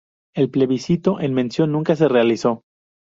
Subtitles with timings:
[0.33, 2.63] El plebiscito en mención, nunca se realizó.